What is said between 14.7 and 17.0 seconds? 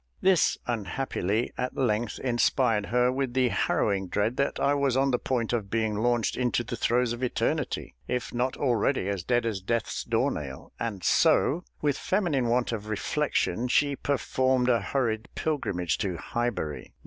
hurried pilgrimage to Highbury.